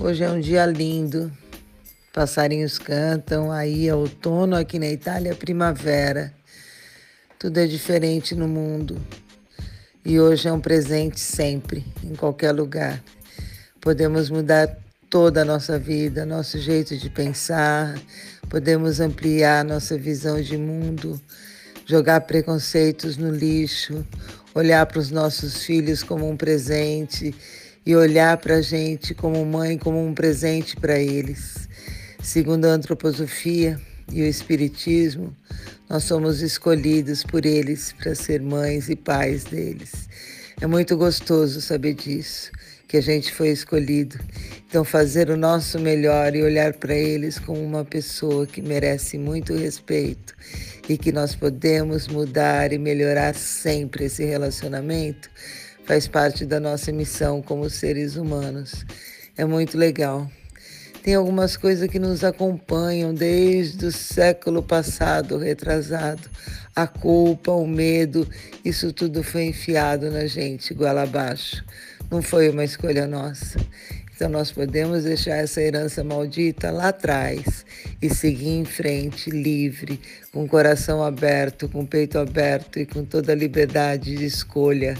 Hoje 0.00 0.24
é 0.24 0.30
um 0.30 0.40
dia 0.40 0.66
lindo. 0.66 1.32
Passarinhos 2.12 2.78
cantam, 2.78 3.50
aí 3.50 3.88
é 3.88 3.94
outono 3.94 4.56
aqui 4.56 4.76
na 4.78 4.88
Itália, 4.88 5.30
é 5.30 5.34
primavera. 5.34 6.34
Tudo 7.38 7.58
é 7.58 7.66
diferente 7.66 8.34
no 8.34 8.48
mundo. 8.48 9.00
E 10.04 10.18
hoje 10.18 10.48
é 10.48 10.52
um 10.52 10.60
presente 10.60 11.20
sempre, 11.20 11.84
em 12.02 12.14
qualquer 12.16 12.50
lugar. 12.50 13.02
Podemos 13.80 14.28
mudar 14.28 14.76
toda 15.08 15.42
a 15.42 15.44
nossa 15.44 15.78
vida, 15.78 16.26
nosso 16.26 16.58
jeito 16.58 16.96
de 16.98 17.08
pensar, 17.08 17.94
podemos 18.50 18.98
ampliar 18.98 19.64
nossa 19.64 19.96
visão 19.96 20.42
de 20.42 20.56
mundo, 20.56 21.20
jogar 21.86 22.20
preconceitos 22.22 23.16
no 23.16 23.30
lixo, 23.30 24.04
olhar 24.54 24.84
para 24.86 24.98
os 24.98 25.12
nossos 25.12 25.62
filhos 25.62 26.02
como 26.02 26.28
um 26.28 26.36
presente 26.36 27.32
e 27.86 27.94
olhar 27.94 28.36
para 28.38 28.56
a 28.56 28.62
gente 28.62 29.14
como 29.14 29.44
mãe, 29.44 29.76
como 29.76 30.04
um 30.04 30.14
presente 30.14 30.76
para 30.76 30.98
eles. 30.98 31.68
Segundo 32.22 32.64
a 32.64 32.68
antroposofia 32.68 33.78
e 34.10 34.22
o 34.22 34.26
espiritismo, 34.26 35.36
nós 35.88 36.04
somos 36.04 36.40
escolhidos 36.40 37.22
por 37.22 37.44
eles 37.44 37.92
para 37.92 38.14
ser 38.14 38.40
mães 38.40 38.88
e 38.88 38.96
pais 38.96 39.44
deles. 39.44 40.08
É 40.60 40.66
muito 40.66 40.96
gostoso 40.96 41.60
saber 41.60 41.94
disso, 41.94 42.50
que 42.88 42.96
a 42.96 43.02
gente 43.02 43.32
foi 43.32 43.48
escolhido. 43.48 44.18
Então, 44.66 44.84
fazer 44.84 45.28
o 45.28 45.36
nosso 45.36 45.78
melhor 45.78 46.34
e 46.34 46.42
olhar 46.42 46.72
para 46.74 46.94
eles 46.94 47.38
como 47.38 47.60
uma 47.60 47.84
pessoa 47.84 48.46
que 48.46 48.62
merece 48.62 49.18
muito 49.18 49.52
respeito 49.54 50.34
e 50.88 50.96
que 50.96 51.12
nós 51.12 51.34
podemos 51.34 52.08
mudar 52.08 52.72
e 52.72 52.78
melhorar 52.78 53.34
sempre 53.34 54.06
esse 54.06 54.24
relacionamento 54.24 55.28
faz 55.84 56.08
parte 56.08 56.44
da 56.44 56.58
nossa 56.58 56.90
missão 56.92 57.40
como 57.42 57.68
seres 57.68 58.16
humanos. 58.16 58.84
É 59.36 59.44
muito 59.44 59.76
legal. 59.76 60.30
Tem 61.02 61.14
algumas 61.14 61.56
coisas 61.56 61.86
que 61.88 61.98
nos 61.98 62.24
acompanham 62.24 63.12
desde 63.12 63.84
o 63.84 63.92
século 63.92 64.62
passado, 64.62 65.36
retrasado. 65.36 66.30
A 66.74 66.86
culpa, 66.86 67.52
o 67.52 67.66
medo, 67.66 68.26
isso 68.64 68.92
tudo 68.92 69.22
foi 69.22 69.44
enfiado 69.44 70.10
na 70.10 70.26
gente, 70.26 70.72
igual 70.72 70.96
abaixo. 70.96 71.62
Não 72.10 72.22
foi 72.22 72.48
uma 72.48 72.64
escolha 72.64 73.06
nossa. 73.06 73.58
Então 74.14 74.30
nós 74.30 74.50
podemos 74.50 75.04
deixar 75.04 75.36
essa 75.36 75.60
herança 75.60 76.02
maldita 76.02 76.70
lá 76.70 76.88
atrás 76.88 77.66
e 78.00 78.08
seguir 78.08 78.50
em 78.50 78.64
frente, 78.64 79.28
livre, 79.28 80.00
com 80.32 80.44
o 80.44 80.48
coração 80.48 81.02
aberto, 81.02 81.68
com 81.68 81.80
o 81.82 81.86
peito 81.86 82.18
aberto 82.18 82.78
e 82.78 82.86
com 82.86 83.04
toda 83.04 83.32
a 83.32 83.34
liberdade 83.34 84.16
de 84.16 84.24
escolha. 84.24 84.96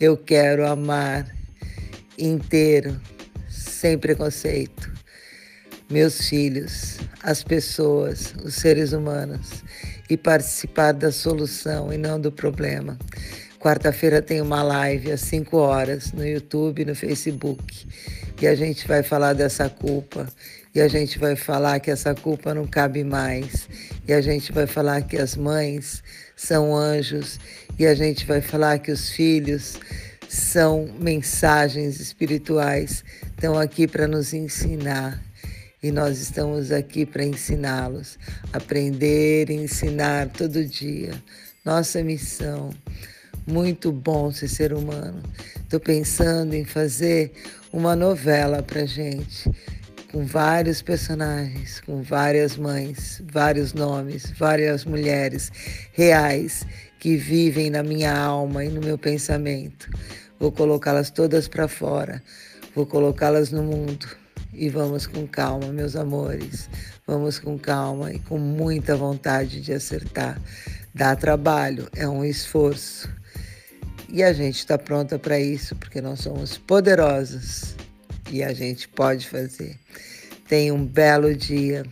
Eu 0.00 0.16
quero 0.16 0.64
amar 0.64 1.26
inteiro, 2.16 3.00
sem 3.48 3.98
preconceito. 3.98 4.92
Meus 5.90 6.28
filhos, 6.28 6.98
as 7.20 7.42
pessoas, 7.42 8.32
os 8.44 8.54
seres 8.54 8.92
humanos 8.92 9.64
e 10.08 10.16
participar 10.16 10.92
da 10.92 11.10
solução 11.10 11.92
e 11.92 11.98
não 11.98 12.20
do 12.20 12.30
problema. 12.30 12.96
Quarta-feira 13.58 14.22
tem 14.22 14.40
uma 14.40 14.62
live 14.62 15.10
às 15.10 15.22
5 15.22 15.56
horas 15.56 16.12
no 16.12 16.24
YouTube, 16.24 16.84
no 16.84 16.94
Facebook, 16.94 17.88
e 18.40 18.46
a 18.46 18.54
gente 18.54 18.86
vai 18.86 19.02
falar 19.02 19.32
dessa 19.32 19.68
culpa, 19.68 20.28
e 20.72 20.80
a 20.80 20.86
gente 20.86 21.18
vai 21.18 21.34
falar 21.34 21.80
que 21.80 21.90
essa 21.90 22.14
culpa 22.14 22.54
não 22.54 22.68
cabe 22.68 23.02
mais, 23.02 23.68
e 24.08 24.12
a 24.14 24.22
gente 24.22 24.50
vai 24.52 24.66
falar 24.66 25.02
que 25.02 25.18
as 25.18 25.36
mães 25.36 26.02
são 26.34 26.74
anjos, 26.74 27.38
e 27.78 27.86
a 27.86 27.94
gente 27.94 28.24
vai 28.24 28.40
falar 28.40 28.78
que 28.78 28.90
os 28.90 29.10
filhos 29.10 29.78
são 30.26 30.88
mensagens 30.98 32.00
espirituais, 32.00 33.04
estão 33.30 33.58
aqui 33.58 33.86
para 33.86 34.08
nos 34.08 34.32
ensinar. 34.32 35.22
E 35.82 35.92
nós 35.92 36.18
estamos 36.18 36.72
aqui 36.72 37.06
para 37.06 37.24
ensiná-los, 37.24 38.18
aprender 38.52 39.50
e 39.50 39.54
ensinar 39.54 40.28
todo 40.28 40.64
dia. 40.64 41.12
Nossa 41.64 42.02
missão. 42.02 42.70
Muito 43.46 43.92
bom 43.92 44.32
ser 44.32 44.48
ser 44.48 44.72
humano. 44.72 45.22
Estou 45.56 45.78
pensando 45.78 46.54
em 46.54 46.64
fazer 46.64 47.32
uma 47.72 47.94
novela 47.94 48.62
para 48.62 48.86
gente, 48.86 49.50
com 50.10 50.24
vários 50.24 50.80
personagens, 50.80 51.80
com 51.80 52.02
várias 52.02 52.56
mães, 52.56 53.22
vários 53.30 53.74
nomes, 53.74 54.30
várias 54.30 54.84
mulheres 54.84 55.52
reais 55.92 56.66
que 56.98 57.16
vivem 57.16 57.70
na 57.70 57.82
minha 57.82 58.16
alma 58.16 58.64
e 58.64 58.68
no 58.68 58.80
meu 58.80 58.96
pensamento. 58.96 59.90
Vou 60.40 60.50
colocá-las 60.50 61.10
todas 61.10 61.46
para 61.46 61.68
fora, 61.68 62.22
vou 62.74 62.86
colocá-las 62.86 63.50
no 63.50 63.62
mundo. 63.62 64.06
E 64.52 64.68
vamos 64.70 65.06
com 65.06 65.26
calma, 65.26 65.68
meus 65.68 65.94
amores. 65.94 66.70
Vamos 67.06 67.38
com 67.38 67.58
calma 67.58 68.12
e 68.12 68.18
com 68.18 68.38
muita 68.38 68.96
vontade 68.96 69.60
de 69.60 69.72
acertar. 69.72 70.40
Dá 70.92 71.14
trabalho, 71.14 71.86
é 71.94 72.08
um 72.08 72.24
esforço. 72.24 73.08
E 74.08 74.22
a 74.22 74.32
gente 74.32 74.58
está 74.58 74.78
pronta 74.78 75.18
para 75.18 75.38
isso, 75.38 75.76
porque 75.76 76.00
nós 76.00 76.20
somos 76.20 76.56
poderosos 76.56 77.76
e 78.30 78.42
a 78.42 78.52
gente 78.52 78.88
pode 78.88 79.28
fazer. 79.28 79.76
Tem 80.48 80.72
um 80.72 80.84
belo 80.84 81.34
dia, 81.34 81.84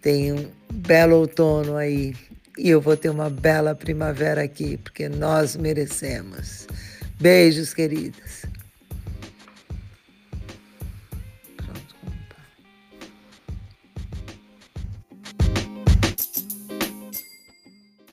tem 0.00 0.32
um 0.32 0.48
belo 0.72 1.16
outono 1.16 1.76
aí. 1.76 2.14
E 2.58 2.68
eu 2.68 2.80
vou 2.80 2.96
ter 2.96 3.08
uma 3.08 3.30
bela 3.30 3.74
primavera 3.74 4.42
aqui, 4.42 4.76
porque 4.76 5.08
nós 5.08 5.56
merecemos. 5.56 6.66
Beijos, 7.20 7.72
queridas. 7.72 8.42